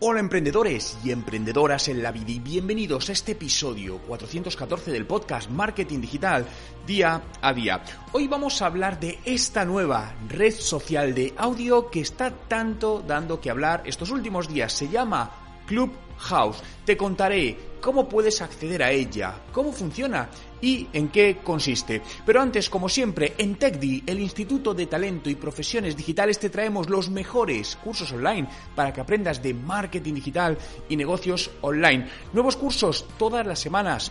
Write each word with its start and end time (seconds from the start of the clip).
Hola 0.00 0.20
emprendedores 0.20 0.96
y 1.02 1.10
emprendedoras 1.10 1.88
en 1.88 2.04
la 2.04 2.12
vida 2.12 2.30
y 2.30 2.38
bienvenidos 2.38 3.08
a 3.08 3.12
este 3.12 3.32
episodio 3.32 3.98
414 4.06 4.92
del 4.92 5.06
podcast 5.06 5.50
Marketing 5.50 6.00
Digital 6.00 6.46
día 6.86 7.20
a 7.42 7.52
día. 7.52 7.82
Hoy 8.12 8.28
vamos 8.28 8.62
a 8.62 8.66
hablar 8.66 9.00
de 9.00 9.18
esta 9.24 9.64
nueva 9.64 10.14
red 10.28 10.54
social 10.54 11.16
de 11.16 11.34
audio 11.36 11.90
que 11.90 11.98
está 11.98 12.30
tanto 12.30 13.02
dando 13.04 13.40
que 13.40 13.50
hablar 13.50 13.82
estos 13.86 14.12
últimos 14.12 14.46
días. 14.46 14.72
Se 14.72 14.88
llama 14.88 15.47
Clubhouse. 15.68 16.62
Te 16.84 16.96
contaré 16.96 17.56
cómo 17.80 18.08
puedes 18.08 18.40
acceder 18.40 18.82
a 18.82 18.90
ella, 18.90 19.42
cómo 19.52 19.70
funciona 19.70 20.28
y 20.60 20.88
en 20.92 21.08
qué 21.08 21.38
consiste. 21.44 22.02
Pero 22.26 22.40
antes, 22.40 22.68
como 22.68 22.88
siempre, 22.88 23.34
en 23.38 23.56
TechDi, 23.56 24.04
el 24.06 24.18
Instituto 24.18 24.74
de 24.74 24.86
Talento 24.86 25.30
y 25.30 25.36
Profesiones 25.36 25.96
Digitales, 25.96 26.38
te 26.38 26.50
traemos 26.50 26.88
los 26.88 27.10
mejores 27.10 27.76
cursos 27.76 28.10
online 28.12 28.48
para 28.74 28.92
que 28.92 29.00
aprendas 29.00 29.42
de 29.42 29.54
marketing 29.54 30.14
digital 30.14 30.58
y 30.88 30.96
negocios 30.96 31.50
online. 31.60 32.08
Nuevos 32.32 32.56
cursos 32.56 33.06
todas 33.18 33.46
las 33.46 33.60
semanas 33.60 34.10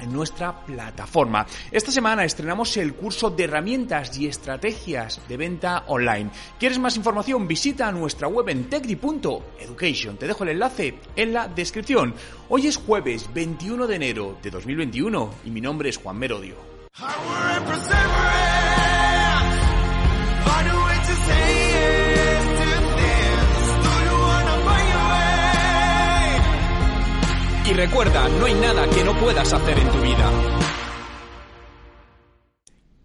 en 0.00 0.12
nuestra 0.12 0.64
plataforma. 0.64 1.46
Esta 1.70 1.90
semana 1.90 2.24
estrenamos 2.24 2.76
el 2.76 2.94
curso 2.94 3.30
de 3.30 3.44
herramientas 3.44 4.16
y 4.18 4.26
estrategias 4.26 5.20
de 5.28 5.36
venta 5.36 5.84
online. 5.86 6.30
¿Quieres 6.58 6.78
más 6.78 6.96
información? 6.96 7.46
Visita 7.46 7.90
nuestra 7.92 8.28
web 8.28 8.48
en 8.48 8.70
techdi.education. 8.70 10.16
Te 10.16 10.26
dejo 10.26 10.44
el 10.44 10.50
enlace 10.50 10.98
en 11.16 11.32
la 11.32 11.48
descripción. 11.48 12.14
Hoy 12.48 12.66
es 12.66 12.76
jueves 12.76 13.28
21 13.32 13.86
de 13.86 13.96
enero 13.96 14.38
de 14.42 14.50
2021 14.50 15.34
y 15.44 15.50
mi 15.50 15.60
nombre 15.60 15.90
es 15.90 15.98
Juan 15.98 16.18
Merodio. 16.18 16.56
Y 27.70 27.72
recuerda, 27.72 28.28
no 28.28 28.46
hay 28.46 28.54
nada 28.54 28.90
que 28.90 29.04
no 29.04 29.16
puedas 29.20 29.52
hacer 29.52 29.78
en 29.78 29.88
tu 29.92 30.00
vida. 30.00 30.28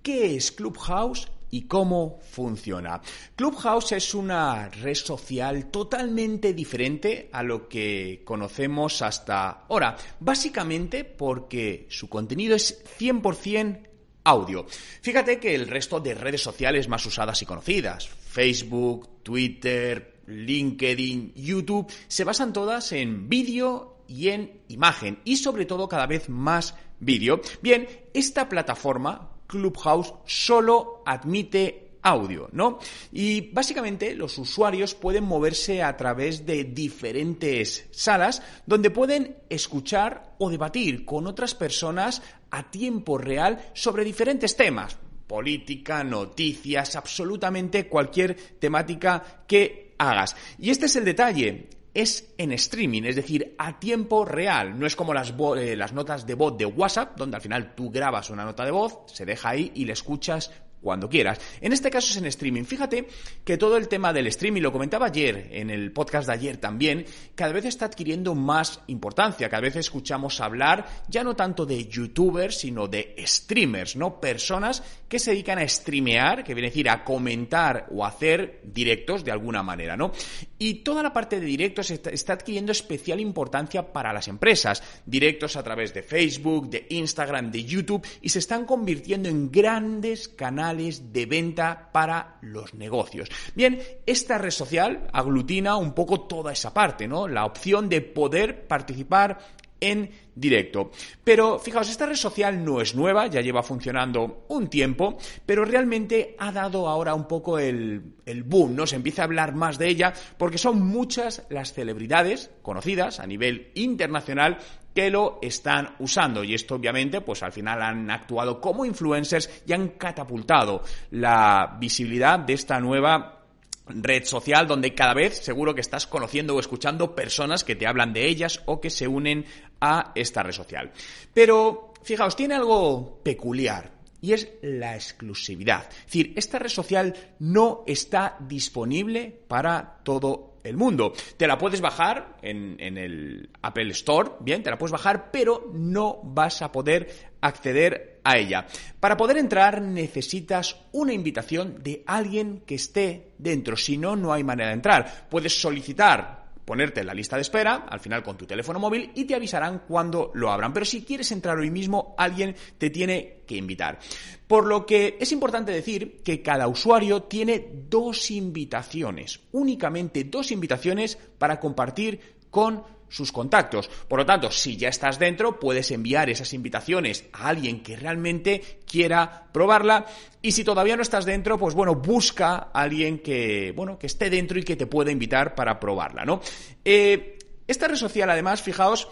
¿Qué 0.01 0.35
es 0.37 0.51
Clubhouse? 0.51 1.27
y 1.51 1.67
cómo 1.67 2.19
funciona. 2.21 2.99
Clubhouse 3.35 3.93
es 3.93 4.13
una 4.13 4.67
red 4.67 4.95
social 4.95 5.67
totalmente 5.67 6.53
diferente 6.53 7.29
a 7.31 7.43
lo 7.43 7.69
que 7.69 8.23
conocemos 8.25 9.01
hasta 9.01 9.65
ahora, 9.69 9.95
básicamente 10.19 11.05
porque 11.05 11.85
su 11.89 12.09
contenido 12.09 12.55
es 12.55 12.83
100% 12.99 13.87
audio. 14.25 14.65
Fíjate 15.01 15.39
que 15.39 15.55
el 15.55 15.67
resto 15.67 15.99
de 15.99 16.15
redes 16.15 16.41
sociales 16.41 16.89
más 16.89 17.05
usadas 17.05 17.41
y 17.41 17.45
conocidas, 17.45 18.09
Facebook, 18.09 19.23
Twitter, 19.23 20.21
LinkedIn, 20.25 21.33
YouTube, 21.35 21.89
se 22.07 22.23
basan 22.23 22.51
todas 22.51 22.91
en 22.91 23.29
vídeo 23.29 23.94
y 24.07 24.29
en 24.29 24.61
imagen 24.67 25.19
y 25.23 25.37
sobre 25.37 25.65
todo 25.65 25.87
cada 25.87 26.07
vez 26.07 26.29
más 26.29 26.75
vídeo. 26.99 27.41
Bien, 27.61 27.87
esta 28.13 28.47
plataforma 28.47 29.29
Clubhouse 29.47 30.13
solo 30.25 31.03
admite 31.05 31.85
audio, 32.05 32.47
¿no? 32.51 32.79
Y 33.11 33.41
básicamente 33.51 34.13
los 34.13 34.37
usuarios 34.37 34.93
pueden 34.93 35.23
moverse 35.23 35.81
a 35.81 35.97
través 35.97 36.45
de 36.45 36.63
diferentes 36.63 37.87
salas 37.91 38.43
donde 38.65 38.91
pueden 38.91 39.37
escuchar 39.49 40.35
o 40.37 40.49
debatir 40.49 41.03
con 41.03 41.25
otras 41.25 41.55
personas 41.55 42.21
a 42.51 42.69
tiempo 42.69 43.17
real 43.17 43.71
sobre 43.73 44.03
diferentes 44.03 44.55
temas. 44.55 44.97
Política, 45.25 46.03
noticias, 46.03 46.95
absolutamente 46.95 47.87
cualquier 47.87 48.35
temática 48.59 49.43
que 49.47 49.95
hagas. 49.97 50.35
Y 50.59 50.69
este 50.69 50.85
es 50.85 50.95
el 50.95 51.05
detalle 51.05 51.69
es 51.95 52.33
en 52.37 52.51
streaming, 52.51 53.03
es 53.03 53.15
decir, 53.15 53.55
a 53.57 53.79
tiempo 53.79 54.25
real. 54.25 54.77
No 54.77 54.85
es 54.85 54.95
como 54.95 55.13
las, 55.13 55.33
eh, 55.57 55.75
las 55.75 55.93
notas 55.93 56.27
de 56.27 56.35
voz 56.35 56.57
de 56.57 56.65
WhatsApp, 56.65 57.17
donde 57.17 57.37
al 57.37 57.41
final 57.41 57.73
tú 57.73 57.89
grabas 57.89 58.29
una 58.29 58.45
nota 58.45 58.65
de 58.65 58.71
voz, 58.71 58.99
se 59.07 59.25
deja 59.25 59.49
ahí 59.49 59.71
y 59.73 59.85
le 59.85 59.93
escuchas 59.93 60.51
cuando 60.85 61.09
quieras. 61.09 61.41
En 61.61 61.73
este 61.73 61.89
caso 61.89 62.11
es 62.11 62.17
en 62.17 62.27
streaming. 62.27 62.63
Fíjate 62.63 63.07
que 63.43 63.57
todo 63.57 63.75
el 63.75 63.87
tema 63.87 64.13
del 64.13 64.27
streaming, 64.27 64.61
lo 64.61 64.71
comentaba 64.71 65.07
ayer 65.07 65.47
en 65.51 65.71
el 65.71 65.91
podcast 65.91 66.27
de 66.27 66.33
ayer 66.33 66.57
también, 66.57 67.05
cada 67.33 67.53
vez 67.53 67.65
está 67.65 67.85
adquiriendo 67.85 68.35
más 68.35 68.81
importancia. 68.85 69.49
Cada 69.49 69.61
vez 69.61 69.77
escuchamos 69.77 70.39
hablar 70.41 70.85
ya 71.07 71.23
no 71.23 71.35
tanto 71.35 71.65
de 71.65 71.87
youtubers, 71.87 72.59
sino 72.59 72.87
de 72.87 73.15
streamers, 73.25 73.95
¿no? 73.95 74.21
Personas 74.21 74.83
que 75.09 75.17
se 75.17 75.31
dedican 75.31 75.57
a 75.57 75.67
streamear, 75.67 76.43
que 76.43 76.53
viene 76.53 76.67
a 76.67 76.69
decir 76.69 76.87
a 76.87 77.03
comentar 77.03 77.87
o 77.91 78.05
hacer 78.05 78.61
directos 78.63 79.25
de 79.25 79.31
alguna 79.31 79.63
manera, 79.63 79.97
¿no? 79.97 80.11
Y 80.57 80.75
toda 80.75 81.03
la 81.03 81.11
parte 81.11 81.39
de 81.39 81.45
directos 81.45 81.91
está, 81.91 82.33
adquiriendo 82.33 82.71
especial 82.71 83.19
importancia 83.19 83.91
para 83.91 84.13
las 84.13 84.27
empresas. 84.27 84.81
Directos 85.05 85.55
a 85.55 85.63
través 85.63 85.93
de 85.93 86.03
Facebook, 86.03 86.69
de 86.69 86.85
Instagram, 86.89 87.51
de 87.51 87.63
YouTube 87.63 88.05
y 88.21 88.29
se 88.29 88.39
están 88.39 88.65
convirtiendo 88.65 89.27
en 89.27 89.51
grandes 89.51 90.29
canales 90.29 91.11
de 91.11 91.25
venta 91.25 91.89
para 91.91 92.37
los 92.41 92.73
negocios. 92.73 93.29
Bien, 93.53 93.81
esta 94.05 94.37
red 94.37 94.51
social 94.51 95.07
aglutina 95.11 95.75
un 95.75 95.93
poco 95.93 96.21
toda 96.21 96.53
esa 96.53 96.73
parte, 96.73 97.07
¿no? 97.07 97.27
La 97.27 97.45
opción 97.45 97.89
de 97.89 98.01
poder 98.01 98.67
participar 98.67 99.39
en 99.79 100.09
directo. 100.33 100.91
Pero 101.23 101.59
fijaos, 101.59 101.89
esta 101.89 102.05
red 102.05 102.15
social 102.15 102.63
no 102.63 102.81
es 102.81 102.95
nueva, 102.95 103.27
ya 103.27 103.41
lleva 103.41 103.63
funcionando 103.63 104.45
un 104.49 104.69
tiempo, 104.69 105.17
pero 105.45 105.65
realmente 105.65 106.35
ha 106.39 106.51
dado 106.51 106.87
ahora 106.87 107.13
un 107.13 107.27
poco 107.27 107.59
el, 107.59 108.15
el, 108.25 108.43
boom, 108.43 108.75
¿no? 108.75 108.87
Se 108.87 108.95
empieza 108.95 109.21
a 109.21 109.25
hablar 109.25 109.55
más 109.55 109.77
de 109.77 109.87
ella 109.87 110.13
porque 110.37 110.57
son 110.57 110.85
muchas 110.85 111.45
las 111.49 111.73
celebridades 111.73 112.51
conocidas 112.61 113.19
a 113.19 113.27
nivel 113.27 113.71
internacional 113.75 114.57
que 114.93 115.09
lo 115.09 115.39
están 115.41 115.95
usando 115.99 116.43
y 116.43 116.53
esto 116.53 116.75
obviamente 116.75 117.19
pues 117.19 117.43
al 117.43 117.51
final 117.51 117.81
han 117.81 118.09
actuado 118.09 118.61
como 118.61 118.85
influencers 118.85 119.63
y 119.67 119.73
han 119.73 119.89
catapultado 119.89 120.83
la 121.11 121.75
visibilidad 121.77 122.39
de 122.39 122.53
esta 122.53 122.79
nueva 122.79 123.44
red 123.87 124.25
social 124.25 124.67
donde 124.67 124.93
cada 124.93 125.13
vez 125.13 125.37
seguro 125.37 125.75
que 125.75 125.81
estás 125.81 126.07
conociendo 126.07 126.55
o 126.55 126.59
escuchando 126.59 127.15
personas 127.15 127.63
que 127.63 127.75
te 127.75 127.87
hablan 127.87 128.13
de 128.13 128.27
ellas 128.27 128.61
o 128.65 128.81
que 128.81 128.89
se 128.89 129.07
unen 129.07 129.45
a 129.79 130.11
esta 130.15 130.43
red 130.43 130.53
social. 130.53 130.91
Pero 131.33 131.93
fijaos, 132.03 132.35
tiene 132.35 132.55
algo 132.55 133.19
peculiar 133.23 133.91
y 134.21 134.33
es 134.33 134.49
la 134.61 134.95
exclusividad. 134.95 135.87
Es 135.89 136.05
decir, 136.05 136.33
esta 136.35 136.59
red 136.59 136.69
social 136.69 137.13
no 137.39 137.83
está 137.85 138.37
disponible 138.39 139.41
para 139.47 139.99
todo 140.03 140.55
el 140.63 140.77
mundo. 140.77 141.13
Te 141.37 141.47
la 141.47 141.59
puedes 141.59 141.79
bajar 141.79 142.37
en, 142.41 142.75
en, 142.79 142.97
el 142.97 143.49
Apple 143.61 143.91
Store, 143.91 144.31
bien, 144.39 144.63
te 144.63 144.71
la 144.71 144.79
puedes 144.79 144.93
bajar, 144.93 145.29
pero 145.31 145.69
no 145.73 146.21
vas 146.23 146.63
a 146.63 146.71
poder 146.71 147.07
acceder 147.39 148.14
a 148.25 148.37
ella. 148.37 148.65
Para 148.99 149.15
poder 149.15 149.37
entrar 149.37 149.81
necesitas 149.81 150.75
una 150.91 151.13
invitación 151.13 151.81
de 151.81 152.03
alguien 152.05 152.63
que 152.65 152.75
esté 152.75 153.31
dentro, 153.37 153.77
si 153.77 153.97
no, 153.97 154.17
no 154.17 154.33
hay 154.33 154.43
manera 154.43 154.69
de 154.69 154.75
entrar. 154.75 155.27
Puedes 155.29 155.61
solicitar 155.61 156.43
ponerte 156.65 157.01
en 157.01 157.07
la 157.07 157.13
lista 157.13 157.35
de 157.35 157.43
espera, 157.43 157.85
al 157.87 157.99
final 157.99 158.23
con 158.23 158.35
tu 158.35 158.45
teléfono 158.45 158.79
móvil, 158.79 159.11
y 159.13 159.25
te 159.25 159.35
avisarán 159.35 159.83
cuando 159.87 160.31
lo 160.33 160.51
abran. 160.51 160.73
Pero 160.73 160.85
si 160.85 161.03
quieres 161.03 161.31
entrar 161.31 161.57
hoy 161.57 161.69
mismo, 161.69 162.15
alguien 162.17 162.55
te 162.77 162.89
tiene 162.89 163.43
que 163.45 163.55
invitar. 163.55 163.99
Por 164.47 164.65
lo 164.65 164.85
que 164.85 165.17
es 165.19 165.31
importante 165.31 165.71
decir 165.71 166.21
que 166.23 166.41
cada 166.41 166.67
usuario 166.67 167.23
tiene 167.23 167.67
dos 167.87 168.31
invitaciones, 168.31 169.41
únicamente 169.51 170.23
dos 170.23 170.51
invitaciones 170.51 171.17
para 171.37 171.59
compartir 171.59 172.19
con 172.49 172.83
sus 173.15 173.31
contactos. 173.31 173.89
Por 174.09 174.19
lo 174.19 174.25
tanto, 174.25 174.51
si 174.51 174.75
ya 174.75 174.89
estás 174.89 175.17
dentro, 175.17 175.57
puedes 175.57 175.89
enviar 175.91 176.29
esas 176.29 176.53
invitaciones 176.53 177.23
a 177.31 177.47
alguien 177.47 177.81
que 177.81 177.95
realmente 177.95 178.81
quiera 178.85 179.47
probarla. 179.53 180.05
Y 180.41 180.51
si 180.51 180.65
todavía 180.65 180.97
no 180.97 181.01
estás 181.01 181.23
dentro, 181.23 181.57
pues 181.57 181.73
bueno, 181.73 181.95
busca 181.95 182.55
a 182.55 182.81
alguien 182.81 183.19
que, 183.19 183.71
bueno, 183.73 183.97
que 183.97 184.07
esté 184.07 184.29
dentro 184.29 184.59
y 184.59 184.63
que 184.63 184.75
te 184.75 184.85
pueda 184.85 185.11
invitar 185.11 185.55
para 185.55 185.79
probarla, 185.79 186.25
¿no? 186.25 186.41
Eh, 186.83 187.39
esta 187.65 187.87
red 187.87 187.95
social, 187.95 188.29
además, 188.29 188.61
fijaos, 188.61 189.07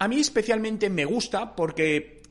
a 0.00 0.08
mí 0.08 0.18
especialmente 0.18 0.90
me 0.90 1.04
gusta 1.04 1.54
porque 1.54 2.23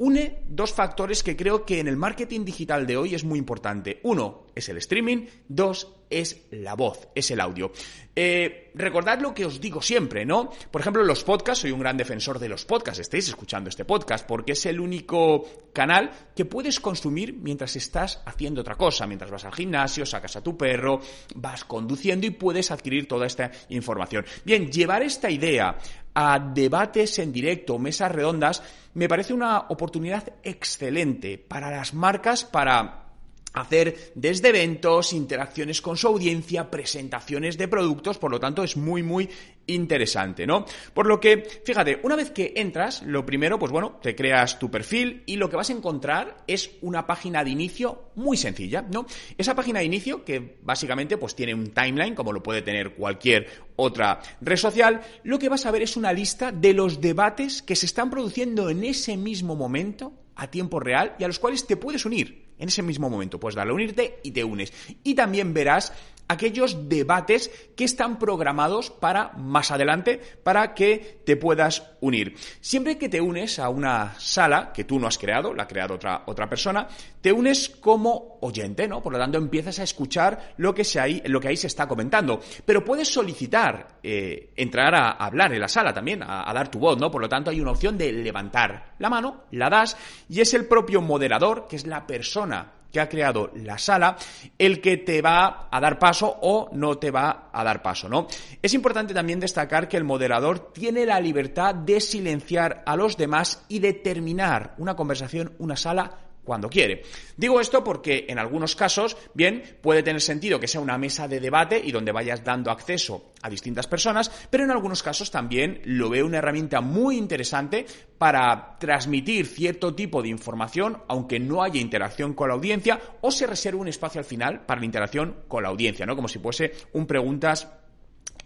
une 0.00 0.42
dos 0.48 0.72
factores 0.72 1.22
que 1.22 1.36
creo 1.36 1.66
que 1.66 1.78
en 1.78 1.86
el 1.86 1.96
marketing 1.96 2.44
digital 2.44 2.86
de 2.86 2.96
hoy 2.96 3.14
es 3.14 3.22
muy 3.22 3.38
importante. 3.38 4.00
Uno 4.02 4.46
es 4.54 4.68
el 4.70 4.78
streaming, 4.78 5.26
dos 5.46 5.92
es 6.08 6.46
la 6.50 6.74
voz, 6.74 7.08
es 7.14 7.30
el 7.30 7.40
audio. 7.40 7.70
Eh, 8.16 8.72
recordad 8.74 9.20
lo 9.20 9.32
que 9.32 9.46
os 9.46 9.60
digo 9.60 9.80
siempre, 9.80 10.26
¿no? 10.26 10.50
Por 10.70 10.80
ejemplo, 10.80 11.04
los 11.04 11.22
podcasts, 11.22 11.62
soy 11.62 11.70
un 11.70 11.80
gran 11.80 11.96
defensor 11.96 12.38
de 12.38 12.48
los 12.48 12.64
podcasts, 12.64 13.00
estáis 13.00 13.28
escuchando 13.28 13.68
este 13.68 13.84
podcast, 13.84 14.26
porque 14.26 14.52
es 14.52 14.66
el 14.66 14.80
único 14.80 15.70
canal 15.72 16.10
que 16.34 16.44
puedes 16.44 16.80
consumir 16.80 17.34
mientras 17.34 17.76
estás 17.76 18.20
haciendo 18.26 18.62
otra 18.62 18.74
cosa, 18.74 19.06
mientras 19.06 19.30
vas 19.30 19.44
al 19.44 19.54
gimnasio, 19.54 20.04
sacas 20.04 20.34
a 20.36 20.42
tu 20.42 20.56
perro, 20.56 21.00
vas 21.36 21.64
conduciendo 21.64 22.26
y 22.26 22.30
puedes 22.30 22.70
adquirir 22.70 23.06
toda 23.06 23.26
esta 23.26 23.50
información. 23.68 24.24
Bien, 24.44 24.70
llevar 24.70 25.02
esta 25.02 25.30
idea 25.30 25.78
a 26.14 26.38
debates 26.38 27.18
en 27.18 27.32
directo, 27.32 27.78
mesas 27.78 28.12
redondas, 28.12 28.62
me 28.94 29.08
parece 29.08 29.32
una 29.32 29.58
oportunidad 29.68 30.32
excelente 30.42 31.38
para 31.38 31.70
las 31.70 31.94
marcas 31.94 32.44
para 32.44 33.09
hacer 33.52 34.12
desde 34.14 34.48
eventos, 34.48 35.12
interacciones 35.12 35.80
con 35.80 35.96
su 35.96 36.08
audiencia, 36.08 36.70
presentaciones 36.70 37.58
de 37.58 37.68
productos, 37.68 38.18
por 38.18 38.30
lo 38.30 38.40
tanto 38.40 38.62
es 38.62 38.76
muy 38.76 39.02
muy 39.02 39.28
interesante, 39.66 40.46
¿no? 40.46 40.64
Por 40.94 41.06
lo 41.06 41.20
que, 41.20 41.44
fíjate, 41.64 42.00
una 42.02 42.16
vez 42.16 42.30
que 42.30 42.54
entras, 42.56 43.02
lo 43.02 43.24
primero, 43.24 43.58
pues 43.58 43.70
bueno, 43.70 43.98
te 44.02 44.16
creas 44.16 44.58
tu 44.58 44.70
perfil 44.70 45.22
y 45.26 45.36
lo 45.36 45.48
que 45.48 45.56
vas 45.56 45.70
a 45.70 45.74
encontrar 45.74 46.38
es 46.46 46.70
una 46.80 47.06
página 47.06 47.44
de 47.44 47.50
inicio 47.50 48.10
muy 48.16 48.36
sencilla, 48.36 48.82
¿no? 48.82 49.06
Esa 49.38 49.54
página 49.54 49.80
de 49.80 49.86
inicio 49.86 50.24
que 50.24 50.58
básicamente 50.62 51.16
pues 51.18 51.34
tiene 51.34 51.54
un 51.54 51.68
timeline, 51.68 52.14
como 52.14 52.32
lo 52.32 52.42
puede 52.42 52.62
tener 52.62 52.94
cualquier 52.94 53.46
otra 53.76 54.20
red 54.40 54.56
social, 54.56 55.00
lo 55.22 55.38
que 55.38 55.48
vas 55.48 55.66
a 55.66 55.70
ver 55.70 55.82
es 55.82 55.96
una 55.96 56.12
lista 56.12 56.52
de 56.52 56.74
los 56.74 57.00
debates 57.00 57.62
que 57.62 57.76
se 57.76 57.86
están 57.86 58.10
produciendo 58.10 58.70
en 58.70 58.84
ese 58.84 59.16
mismo 59.16 59.56
momento 59.56 60.12
a 60.34 60.50
tiempo 60.50 60.80
real 60.80 61.14
y 61.18 61.24
a 61.24 61.28
los 61.28 61.38
cuales 61.38 61.66
te 61.66 61.76
puedes 61.76 62.04
unir 62.04 62.49
en 62.60 62.68
ese 62.68 62.82
mismo 62.82 63.10
momento. 63.10 63.40
Puedes 63.40 63.56
darle 63.56 63.72
a 63.72 63.74
unirte 63.74 64.20
y 64.22 64.30
te 64.30 64.44
unes. 64.44 64.72
Y 65.02 65.14
también 65.14 65.52
verás 65.52 65.92
aquellos 66.30 66.88
debates 66.88 67.50
que 67.74 67.82
están 67.82 68.18
programados 68.18 68.90
para 68.90 69.32
más 69.32 69.72
adelante, 69.72 70.20
para 70.44 70.74
que 70.74 71.22
te 71.26 71.36
puedas 71.36 71.90
unir. 72.00 72.36
Siempre 72.60 72.98
que 72.98 73.08
te 73.08 73.20
unes 73.20 73.58
a 73.58 73.68
una 73.68 74.14
sala 74.18 74.72
que 74.72 74.84
tú 74.84 75.00
no 75.00 75.08
has 75.08 75.18
creado, 75.18 75.52
la 75.52 75.64
ha 75.64 75.68
creado 75.68 75.94
otra, 75.94 76.22
otra 76.26 76.48
persona, 76.48 76.86
te 77.20 77.32
unes 77.32 77.68
como 77.68 78.38
oyente, 78.42 78.86
¿no? 78.86 79.02
Por 79.02 79.12
lo 79.12 79.18
tanto, 79.18 79.38
empiezas 79.38 79.80
a 79.80 79.82
escuchar 79.82 80.54
lo 80.58 80.72
que, 80.72 80.84
se 80.84 81.00
ahí, 81.00 81.20
lo 81.26 81.40
que 81.40 81.48
ahí 81.48 81.56
se 81.56 81.66
está 81.66 81.88
comentando. 81.88 82.40
Pero 82.64 82.84
puedes 82.84 83.08
solicitar 83.08 83.98
eh, 84.00 84.52
entrar 84.54 84.94
a, 84.94 85.10
hablar 85.10 85.52
en 85.52 85.60
la 85.60 85.68
sala 85.68 85.92
también, 85.92 86.22
a, 86.22 86.48
a 86.48 86.54
dar 86.54 86.70
tu 86.70 86.78
voz, 86.78 86.96
¿no? 86.96 87.10
Por 87.10 87.22
lo 87.22 87.28
tanto, 87.28 87.50
hay 87.50 87.60
una 87.60 87.72
opción 87.72 87.98
de 87.98 88.12
levantar 88.12 88.94
la 89.00 89.10
mano, 89.10 89.46
la 89.50 89.68
das, 89.68 89.96
y 90.28 90.40
es 90.40 90.54
el 90.54 90.66
propio 90.66 91.00
moderador, 91.00 91.66
que 91.68 91.74
es 91.74 91.86
la 91.88 92.06
persona 92.06 92.79
que 92.90 93.00
ha 93.00 93.08
creado 93.08 93.50
la 93.54 93.78
sala 93.78 94.16
el 94.58 94.80
que 94.80 94.96
te 94.96 95.22
va 95.22 95.68
a 95.70 95.80
dar 95.80 95.98
paso 95.98 96.38
o 96.42 96.68
no 96.72 96.98
te 96.98 97.10
va 97.10 97.50
a 97.52 97.64
dar 97.64 97.82
paso, 97.82 98.08
¿no? 98.08 98.26
Es 98.62 98.74
importante 98.74 99.14
también 99.14 99.40
destacar 99.40 99.88
que 99.88 99.96
el 99.96 100.04
moderador 100.04 100.72
tiene 100.72 101.06
la 101.06 101.20
libertad 101.20 101.74
de 101.74 102.00
silenciar 102.00 102.82
a 102.86 102.96
los 102.96 103.16
demás 103.16 103.64
y 103.68 103.78
de 103.78 103.92
terminar 103.92 104.74
una 104.78 104.96
conversación, 104.96 105.54
una 105.58 105.76
sala 105.76 106.29
cuando 106.44 106.68
quiere. 106.68 107.02
Digo 107.36 107.60
esto 107.60 107.84
porque 107.84 108.26
en 108.28 108.38
algunos 108.38 108.74
casos, 108.74 109.16
bien, 109.34 109.62
puede 109.80 110.02
tener 110.02 110.20
sentido 110.20 110.60
que 110.60 110.68
sea 110.68 110.80
una 110.80 110.98
mesa 110.98 111.28
de 111.28 111.40
debate 111.40 111.80
y 111.82 111.92
donde 111.92 112.12
vayas 112.12 112.44
dando 112.44 112.70
acceso 112.70 113.32
a 113.42 113.48
distintas 113.48 113.86
personas, 113.86 114.30
pero 114.50 114.64
en 114.64 114.70
algunos 114.70 115.02
casos 115.02 115.30
también 115.30 115.80
lo 115.84 116.10
veo 116.10 116.26
una 116.26 116.38
herramienta 116.38 116.80
muy 116.80 117.16
interesante 117.16 117.86
para 118.18 118.76
transmitir 118.78 119.46
cierto 119.46 119.94
tipo 119.94 120.22
de 120.22 120.28
información, 120.28 121.02
aunque 121.08 121.40
no 121.40 121.62
haya 121.62 121.80
interacción 121.80 122.34
con 122.34 122.48
la 122.48 122.54
audiencia, 122.54 123.00
o 123.22 123.30
se 123.30 123.46
reserve 123.46 123.78
un 123.78 123.88
espacio 123.88 124.18
al 124.18 124.26
final 124.26 124.66
para 124.66 124.80
la 124.80 124.86
interacción 124.86 125.44
con 125.48 125.62
la 125.62 125.70
audiencia, 125.70 126.04
¿no? 126.04 126.16
Como 126.16 126.28
si 126.28 126.38
fuese 126.38 126.72
un 126.92 127.06
preguntas 127.06 127.68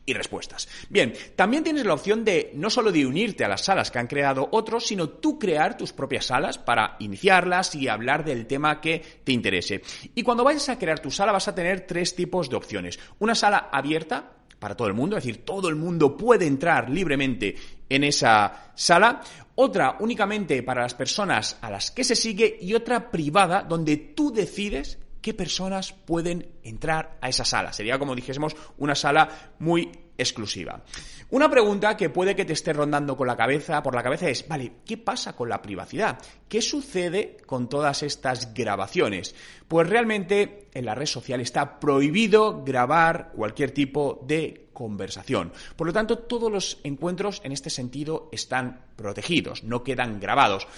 y 0.07 0.13
respuestas. 0.13 0.69
Bien, 0.89 1.15
también 1.37 1.65
tienes 1.65 1.87
la 1.87 1.95
opción 1.95 2.25
de 2.25 2.51
no 2.55 2.71
solo 2.71 2.91
unirte 2.91 3.45
a 3.45 3.49
las 3.49 3.65
salas 3.65 3.91
que 3.91 3.99
han 3.99 4.07
creado 4.07 4.49
otros, 4.53 4.87
sino 4.87 5.09
tú 5.09 5.39
crear 5.39 5.77
tus 5.77 5.93
propias 5.93 6.27
salas 6.27 6.59
para 6.59 6.97
iniciarlas 6.99 7.75
y 7.75 7.89
hablar 7.89 8.25
del 8.25 8.47
tema 8.47 8.81
que 8.81 9.03
te 9.25 9.33
interese. 9.33 9.83
Y 10.15 10.23
cuando 10.23 10.45
vayas 10.45 10.69
a 10.69 10.79
crear 10.79 11.01
tu 11.01 11.11
sala 11.11 11.33
vas 11.33 11.49
a 11.49 11.55
tener 11.55 11.87
tres 11.87 12.15
tipos 12.15 12.49
de 12.51 12.57
opciones. 12.57 12.99
Una 13.19 13.35
sala 13.35 13.69
abierta 13.73 14.33
para 14.59 14.77
todo 14.77 14.89
el 14.89 14.95
mundo, 14.95 15.17
es 15.17 15.25
decir, 15.25 15.45
todo 15.45 15.69
el 15.69 15.77
mundo 15.77 16.17
puede 16.17 16.47
entrar 16.47 16.89
libremente 16.89 17.57
en 17.89 18.05
esa 18.05 18.73
sala. 18.75 19.21
Otra 19.57 19.97
únicamente 20.01 20.63
para 20.63 20.83
las 20.83 20.95
personas 20.95 21.59
a 21.61 21.71
las 21.71 21.91
que 21.91 22.05
se 22.05 22.17
sigue 22.17 22.59
y 22.61 22.75
otra 22.75 23.11
privada 23.11 23.63
donde 23.63 23.97
tú 23.97 24.33
decides 24.33 24.99
qué 25.25 25.33
personas 25.33 25.95
pueden 25.95 26.51
entrar 26.63 27.17
a 27.23 27.31
esa 27.31 27.47
sala. 27.47 27.73
Sería, 27.73 27.99
como 27.99 28.15
dijésemos, 28.15 28.55
una 28.77 28.95
sala 28.95 29.55
muy 29.59 29.91
exclusiva. 30.19 30.85
Una 31.31 31.51
pregunta 31.51 31.97
que 31.97 32.11
puede 32.11 32.37
que 32.37 32.45
te 32.45 32.53
esté 32.53 32.75
rondando 32.75 33.17
con 33.17 33.27
la 33.27 33.35
cabeza, 33.35 33.83
por 33.83 33.95
la 33.95 34.03
cabeza 34.03 34.29
es, 34.29 34.47
vale, 34.47 34.73
¿qué 34.85 34.99
pasa 34.99 35.35
con 35.35 35.49
la 35.49 35.63
privacidad? 35.63 36.19
¿Qué 36.47 36.61
sucede 36.61 37.39
con 37.47 37.71
todas 37.71 38.03
estas 38.03 38.53
grabaciones? 38.53 39.35
Pues 39.67 39.89
realmente 39.89 40.69
en 40.75 40.85
la 40.85 40.95
red 40.95 41.07
social 41.07 41.41
está 41.41 41.81
prohibido 41.81 42.63
grabar 42.63 43.33
cualquier 43.35 43.71
tipo 43.71 44.23
de 44.27 44.69
conversación. 44.75 45.55
Por 45.75 45.87
lo 45.87 45.95
tanto, 45.95 46.19
todos 46.19 46.53
los 46.53 46.81
encuentros 46.85 47.41
en 47.45 47.53
este 47.53 47.71
sentido 47.71 48.29
están 48.31 48.85
protegidos, 48.95 49.65
no 49.65 49.83
quedan 49.83 50.21
grabados. 50.21 50.69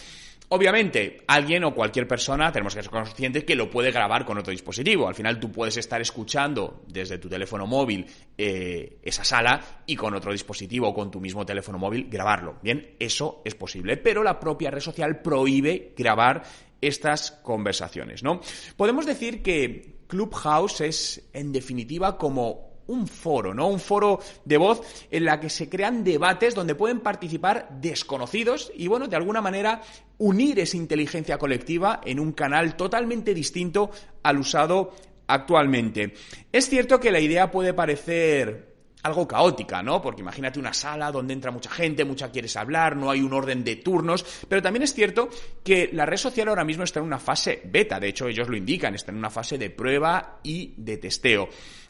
Obviamente, 0.48 1.22
alguien 1.26 1.64
o 1.64 1.74
cualquier 1.74 2.06
persona 2.06 2.52
tenemos 2.52 2.74
que 2.74 2.82
ser 2.82 2.90
conscientes 2.90 3.42
que 3.42 3.56
lo 3.56 3.68
puede 3.68 3.90
grabar 3.90 4.24
con 4.24 4.38
otro 4.38 4.52
dispositivo. 4.52 5.08
Al 5.08 5.14
final 5.14 5.40
tú 5.40 5.50
puedes 5.50 5.76
estar 5.76 6.00
escuchando 6.00 6.84
desde 6.86 7.18
tu 7.18 7.28
teléfono 7.28 7.66
móvil 7.66 8.06
eh, 8.38 8.98
esa 9.02 9.24
sala 9.24 9.82
y 9.86 9.96
con 9.96 10.14
otro 10.14 10.30
dispositivo 10.30 10.88
o 10.88 10.94
con 10.94 11.10
tu 11.10 11.20
mismo 11.20 11.44
teléfono 11.44 11.78
móvil 11.78 12.08
grabarlo. 12.08 12.58
Bien, 12.62 12.94
eso 13.00 13.42
es 13.44 13.56
posible, 13.56 13.96
pero 13.96 14.22
la 14.22 14.38
propia 14.38 14.70
red 14.70 14.80
social 14.80 15.20
prohíbe 15.20 15.92
grabar 15.96 16.44
estas 16.80 17.32
conversaciones, 17.32 18.22
¿no? 18.22 18.40
Podemos 18.76 19.04
decir 19.04 19.42
que 19.42 19.96
Clubhouse 20.06 20.80
es, 20.82 21.28
en 21.32 21.52
definitiva, 21.52 22.16
como 22.16 22.65
un 22.88 23.06
foro, 23.06 23.54
¿no? 23.54 23.68
Un 23.68 23.80
foro 23.80 24.20
de 24.44 24.56
voz 24.56 24.80
en 25.10 25.24
la 25.24 25.40
que 25.40 25.50
se 25.50 25.68
crean 25.68 26.04
debates 26.04 26.54
donde 26.54 26.74
pueden 26.74 27.00
participar 27.00 27.68
desconocidos 27.80 28.72
y, 28.74 28.88
bueno, 28.88 29.08
de 29.08 29.16
alguna 29.16 29.40
manera 29.40 29.82
unir 30.18 30.58
esa 30.58 30.76
inteligencia 30.76 31.38
colectiva 31.38 32.00
en 32.04 32.20
un 32.20 32.32
canal 32.32 32.76
totalmente 32.76 33.34
distinto 33.34 33.90
al 34.22 34.38
usado 34.38 34.92
actualmente. 35.26 36.14
Es 36.52 36.68
cierto 36.68 37.00
que 37.00 37.10
la 37.10 37.20
idea 37.20 37.50
puede 37.50 37.74
parecer 37.74 38.65
algo 39.06 39.26
caótica, 39.26 39.82
¿no? 39.82 40.02
Porque 40.02 40.20
imagínate 40.20 40.58
una 40.58 40.74
sala 40.74 41.10
donde 41.10 41.32
entra 41.32 41.50
mucha 41.50 41.70
gente, 41.70 42.04
mucha 42.04 42.30
quieres 42.30 42.56
hablar, 42.56 42.96
no 42.96 43.10
hay 43.10 43.20
un 43.20 43.32
orden 43.32 43.64
de 43.64 43.76
turnos, 43.76 44.24
pero 44.48 44.60
también 44.60 44.82
es 44.82 44.92
cierto 44.92 45.28
que 45.64 45.90
la 45.92 46.04
red 46.04 46.16
social 46.16 46.48
ahora 46.48 46.64
mismo 46.64 46.84
está 46.84 47.00
en 47.00 47.06
una 47.06 47.18
fase 47.18 47.62
beta, 47.64 47.98
de 47.98 48.08
hecho 48.08 48.28
ellos 48.28 48.48
lo 48.48 48.56
indican, 48.56 48.94
está 48.94 49.12
en 49.12 49.18
una 49.18 49.30
fase 49.30 49.56
de 49.58 49.70
prueba 49.70 50.40
y 50.42 50.74
de 50.76 50.98
testeo. 50.98 51.48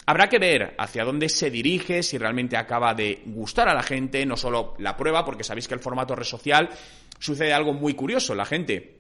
Habrá 0.08 0.28
que 0.28 0.38
ver 0.38 0.76
hacia 0.78 1.04
dónde 1.04 1.28
se 1.28 1.50
dirige, 1.50 2.02
si 2.04 2.16
realmente 2.16 2.56
acaba 2.56 2.94
de 2.94 3.22
gustar 3.26 3.68
a 3.68 3.74
la 3.74 3.82
gente, 3.82 4.24
no 4.24 4.36
solo 4.36 4.74
la 4.78 4.96
prueba, 4.96 5.24
porque 5.24 5.42
sabéis 5.42 5.66
que 5.66 5.74
el 5.74 5.80
formato 5.80 6.14
red 6.14 6.24
social 6.24 6.70
sucede 7.18 7.52
algo 7.52 7.72
muy 7.72 7.94
curioso, 7.94 8.34
la 8.34 8.44
gente 8.44 8.98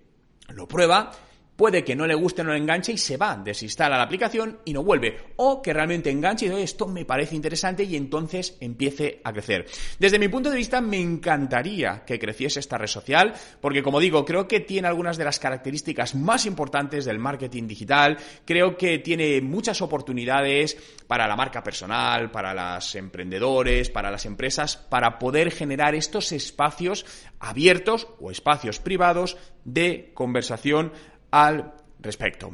lo 0.48 0.66
prueba, 0.66 1.12
puede 1.56 1.82
que 1.82 1.96
no 1.96 2.06
le 2.06 2.14
guste, 2.14 2.44
no 2.44 2.52
le 2.52 2.58
enganche 2.58 2.92
y 2.92 2.98
se 2.98 3.16
va, 3.16 3.36
desinstala 3.36 3.96
la 3.96 4.04
aplicación 4.04 4.60
y 4.64 4.72
no 4.72 4.84
vuelve. 4.84 5.32
O 5.36 5.62
que 5.62 5.72
realmente 5.72 6.10
enganche 6.10 6.46
y 6.46 6.48
dice, 6.50 6.62
esto 6.62 6.86
me 6.86 7.04
parece 7.04 7.34
interesante 7.34 7.84
y 7.84 7.96
entonces 7.96 8.56
empiece 8.60 9.20
a 9.24 9.32
crecer. 9.32 9.66
Desde 9.98 10.18
mi 10.18 10.28
punto 10.28 10.50
de 10.50 10.56
vista, 10.56 10.80
me 10.80 11.00
encantaría 11.00 12.04
que 12.04 12.18
creciese 12.18 12.60
esta 12.60 12.78
red 12.78 12.86
social, 12.86 13.32
porque 13.60 13.82
como 13.82 14.00
digo, 14.00 14.24
creo 14.24 14.46
que 14.46 14.60
tiene 14.60 14.88
algunas 14.88 15.16
de 15.16 15.24
las 15.24 15.38
características 15.38 16.14
más 16.14 16.46
importantes 16.46 17.04
del 17.04 17.18
marketing 17.18 17.66
digital. 17.66 18.18
Creo 18.44 18.76
que 18.76 18.98
tiene 18.98 19.40
muchas 19.40 19.80
oportunidades 19.80 20.76
para 21.06 21.26
la 21.26 21.36
marca 21.36 21.62
personal, 21.62 22.30
para 22.30 22.76
los 22.76 22.94
emprendedores, 22.94 23.90
para 23.90 24.10
las 24.10 24.26
empresas, 24.26 24.76
para 24.76 25.18
poder 25.18 25.50
generar 25.50 25.94
estos 25.94 26.32
espacios 26.32 27.06
abiertos 27.38 28.08
o 28.20 28.30
espacios 28.30 28.78
privados 28.80 29.36
de 29.64 30.10
conversación 30.14 30.92
al 31.44 31.72
respecto. 32.00 32.52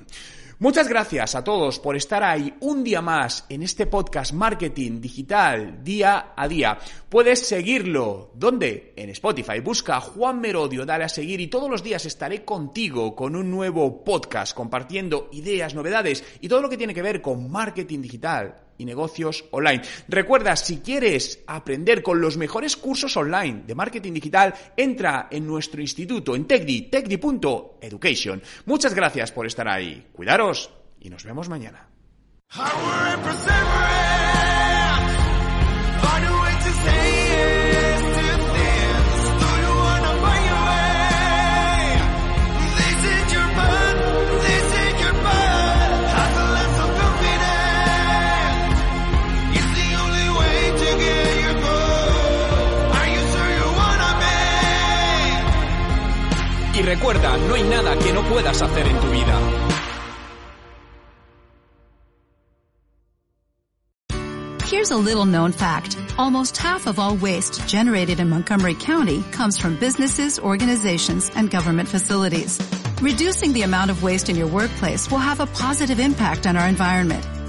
Muchas 0.59 0.87
gracias 0.87 1.35
a 1.35 1.43
todos 1.43 1.81
por 1.81 1.97
estar 1.97 2.23
ahí 2.23 2.55
un 2.61 2.85
día 2.85 3.03
más 3.03 3.47
en 3.49 3.65
este 3.65 3.87
podcast 3.87 4.33
Marketing 4.33 5.01
Digital 5.01 5.83
día 5.83 6.35
a 6.37 6.47
día. 6.47 6.79
Puedes 7.09 7.45
seguirlo. 7.45 8.31
¿Dónde? 8.35 8.93
En 8.95 9.11
Spotify. 9.11 9.59
Busca 9.59 10.01
Juan 10.01 10.41
Merodio, 10.41 10.87
dale 10.87 11.03
a 11.03 11.09
seguir 11.09 11.41
y 11.41 11.49
todos 11.49 11.69
los 11.69 11.83
días 11.83 12.07
estaré 12.07 12.45
contigo 12.45 13.17
con 13.17 13.35
un 13.35 13.51
nuevo 13.51 14.05
podcast 14.05 14.55
compartiendo 14.55 15.29
ideas, 15.33 15.75
novedades 15.75 16.25
y 16.41 16.49
todo 16.49 16.63
lo 16.63 16.69
que 16.69 16.77
tiene 16.77 16.95
que 16.95 17.03
ver 17.03 17.21
con 17.21 17.51
marketing 17.51 18.01
digital 18.01 18.55
y 18.83 18.85
negocios 18.85 19.45
online. 19.53 19.83
Recuerda, 20.09 20.57
si 20.57 20.79
quieres 20.79 21.43
aprender 21.47 22.03
con 22.03 22.21
los 22.21 22.37
mejores 22.37 22.77
cursos 22.77 23.17
online 23.17 23.63
de 23.67 23.75
marketing 23.75 24.13
digital, 24.13 24.55
entra 24.77 25.29
en 25.31 25.47
nuestro 25.47 25.81
instituto 25.81 26.37
en 26.37 26.45
TechDi, 26.47 26.83
techdi.education. 26.91 28.43
Muchas 28.67 28.95
gracias 28.95 29.33
por 29.33 29.47
estar 29.47 29.69
ahí. 29.69 30.09
Cuidaros 30.13 30.71
y 31.01 31.09
nos 31.09 31.25
vemos 31.25 31.49
mañana. 31.49 31.89
Recuerda, 56.85 57.37
no 57.37 57.55
hay 57.55 57.63
nada 57.63 57.97
que 57.97 58.13
no 58.13 58.23
puedas 58.29 58.61
hacer 58.61 58.87
en 58.87 59.01
tu 59.01 59.07
vida. 59.11 59.39
Here's 64.67 64.91
a 64.91 64.97
little 64.97 65.27
known 65.27 65.53
fact. 65.53 65.97
Almost 66.19 66.57
half 66.57 66.87
of 66.87 66.99
all 66.99 67.15
waste 67.17 67.69
generated 67.69 68.21
in 68.21 68.29
Montgomery 68.31 68.75
County 68.75 69.23
comes 69.31 69.59
from 69.59 69.77
businesses, 69.77 70.39
organizations, 70.39 71.31
and 71.37 71.51
government 71.51 71.89
facilities. 71.89 72.59
Reducing 73.01 73.53
the 73.53 73.63
amount 73.63 73.91
of 73.91 74.03
waste 74.03 74.29
in 74.29 74.37
your 74.37 74.49
workplace 74.49 75.11
will 75.11 75.19
have 75.19 75.41
a 75.41 75.47
positive 75.47 76.01
impact 76.01 76.47
on 76.47 76.57
our 76.57 76.69
environment. 76.69 77.25